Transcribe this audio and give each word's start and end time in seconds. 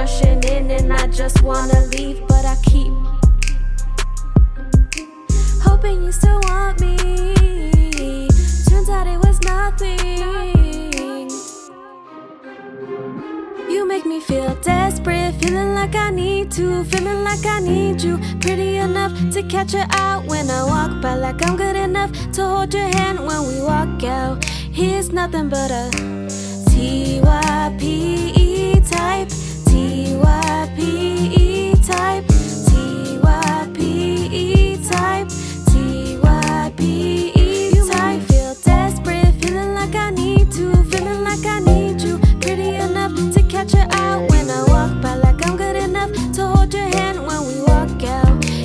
rushing 0.00 0.42
in, 0.44 0.70
and 0.70 0.90
I 0.90 1.06
just 1.08 1.42
wanna 1.42 1.78
leave, 1.92 2.26
but 2.26 2.44
I 2.46 2.56
keep 2.70 2.92
hoping 5.62 6.02
you 6.04 6.10
still 6.10 6.40
want 6.48 6.80
me. 6.80 6.96
Turns 8.68 8.88
out 8.88 9.06
it 9.06 9.18
was 9.26 9.38
nothing. 9.42 11.28
You 13.68 13.86
make 13.86 14.06
me 14.06 14.20
feel 14.20 14.54
desperate, 14.62 15.34
feeling 15.40 15.74
like 15.74 15.94
I 15.94 16.08
need 16.10 16.50
to, 16.52 16.82
feeling 16.84 17.22
like 17.22 17.44
I 17.44 17.60
need 17.60 18.00
you. 18.00 18.16
Pretty 18.40 18.76
enough 18.76 19.12
to 19.34 19.42
catch 19.42 19.74
your 19.74 19.88
eye 19.90 20.22
when 20.24 20.48
I 20.48 20.64
walk 20.64 21.02
by, 21.02 21.14
like 21.14 21.46
I'm 21.46 21.56
good 21.58 21.76
enough 21.76 22.10
to 22.36 22.42
hold 22.52 22.72
your 22.72 22.90
hand 22.96 23.18
when 23.26 23.40
we 23.48 23.60
walk 23.60 24.02
out. 24.04 24.42
Here's 24.72 25.12
nothing 25.12 25.50
but 25.50 25.70
a 25.70 25.90
type, 28.90 29.28
TYPE 29.28 29.39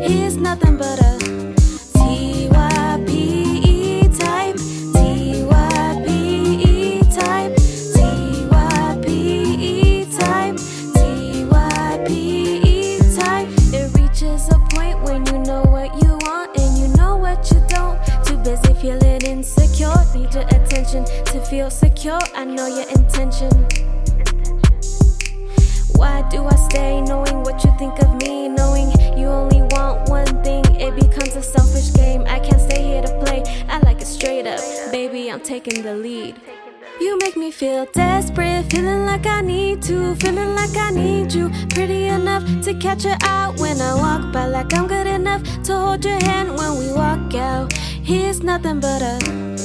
Here's 0.00 0.36
nothing 0.36 0.76
but 0.76 1.00
a 1.00 1.18
TYPE 1.98 4.08
type, 4.18 4.56
TYPE 4.94 7.00
type, 7.14 7.54
TYPE 7.96 10.16
type, 10.16 10.56
TYPE 11.48 13.16
type. 13.16 13.48
It 13.74 13.92
reaches 13.96 14.48
a 14.50 14.58
point 14.70 15.02
when 15.02 15.26
you 15.26 15.38
know 15.40 15.62
what 15.62 15.92
you 16.02 16.16
want 16.22 16.56
and 16.56 16.78
you 16.78 16.86
know 16.96 17.16
what 17.16 17.50
you 17.50 17.60
don't. 17.68 17.98
Too 18.24 18.36
busy 18.38 18.72
feeling 18.74 19.22
insecure, 19.22 19.92
need 20.14 20.32
your 20.32 20.44
attention 20.46 21.04
to 21.24 21.40
feel 21.46 21.70
secure. 21.70 22.20
I 22.36 22.44
know 22.44 22.68
your 22.68 22.88
intention. 22.90 23.50
Why 25.96 26.22
do 26.30 26.46
I 26.46 26.54
stay 26.70 27.00
knowing 27.00 27.42
what 27.42 27.64
you 27.64 27.74
think 27.76 27.98
of 28.00 28.14
me? 28.22 28.48
Knowing 28.48 28.92
you 29.18 29.26
only 29.26 29.62
want 29.62 29.87
I'm 35.30 35.40
taking 35.40 35.82
the 35.82 35.94
lead. 35.94 36.40
You 37.00 37.18
make 37.18 37.36
me 37.36 37.50
feel 37.50 37.86
desperate, 37.92 38.64
feeling 38.70 39.04
like 39.04 39.26
I 39.26 39.42
need 39.42 39.82
to, 39.82 40.14
feeling 40.16 40.54
like 40.54 40.74
I 40.76 40.90
need 40.90 41.34
you. 41.34 41.50
Pretty 41.68 42.06
enough 42.06 42.44
to 42.64 42.74
catch 42.74 43.04
your 43.04 43.16
eye 43.20 43.52
when 43.58 43.80
I 43.80 43.94
walk 43.94 44.32
by, 44.32 44.46
like 44.46 44.72
I'm 44.74 44.86
good 44.86 45.06
enough 45.06 45.42
to 45.64 45.76
hold 45.76 46.04
your 46.04 46.22
hand 46.24 46.56
when 46.56 46.78
we 46.78 46.92
walk 46.92 47.34
out. 47.34 47.72
Here's 47.74 48.42
nothing 48.42 48.80
but 48.80 49.02
a 49.02 49.57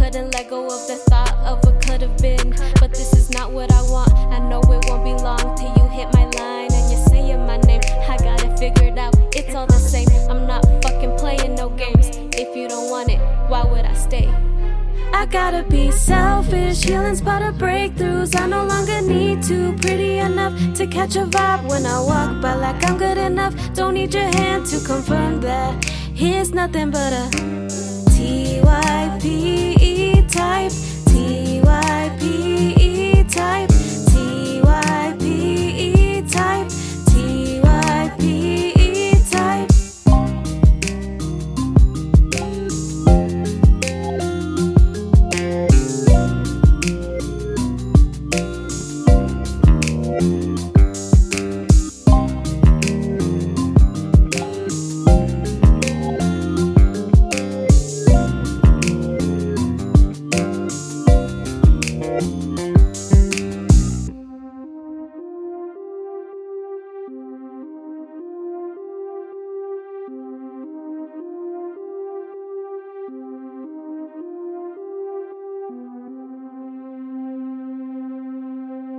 couldn't 0.00 0.32
let 0.32 0.48
go 0.48 0.64
of 0.64 0.86
the 0.88 0.96
thought 1.10 1.34
of 1.44 1.62
what 1.62 1.78
could 1.84 2.00
have 2.00 2.16
been. 2.18 2.54
But 2.80 2.90
this 2.90 3.12
is 3.12 3.28
not 3.30 3.52
what 3.52 3.70
I 3.70 3.82
want. 3.82 4.10
I 4.32 4.38
know 4.38 4.60
it 4.60 4.86
won't 4.88 5.04
be 5.04 5.12
long 5.12 5.54
till 5.58 5.72
you 5.76 5.86
hit 5.90 6.08
my 6.14 6.24
line 6.40 6.72
and 6.72 6.90
you're 6.90 7.06
saying 7.08 7.44
my 7.46 7.58
name. 7.58 7.82
I 8.08 8.16
got 8.16 8.42
it 8.42 8.58
figured 8.58 8.98
out. 8.98 9.14
It's 9.36 9.54
all 9.54 9.66
the 9.66 9.74
same. 9.74 10.08
I'm 10.30 10.46
not 10.46 10.64
fucking 10.82 11.16
playing 11.18 11.54
no 11.54 11.68
games. 11.68 12.08
If 12.32 12.56
you 12.56 12.66
don't 12.66 12.88
want 12.88 13.10
it, 13.10 13.20
why 13.50 13.62
would 13.62 13.84
I 13.84 13.92
stay? 13.92 14.26
I 15.12 15.26
gotta 15.26 15.64
be 15.64 15.90
selfish, 15.90 16.82
healing's 16.82 17.20
part 17.20 17.42
of 17.42 17.56
breakthroughs. 17.56 18.40
I 18.40 18.46
no 18.46 18.64
longer 18.64 19.02
need 19.02 19.42
to. 19.44 19.76
Pretty 19.82 20.18
enough 20.18 20.54
to 20.78 20.86
catch 20.86 21.16
a 21.16 21.26
vibe 21.26 21.68
when 21.68 21.84
I 21.84 22.00
walk 22.00 22.40
by, 22.40 22.54
like 22.54 22.88
I'm 22.88 22.96
good 22.96 23.18
enough. 23.18 23.54
Don't 23.74 23.92
need 23.94 24.14
your 24.14 24.30
hand 24.38 24.64
to 24.66 24.80
confirm 24.80 25.42
that. 25.42 25.84
Here's 26.14 26.52
nothing 26.54 26.90
but 26.90 27.12
a 27.12 27.28
TYPE 28.16 29.79
type, 30.30 30.89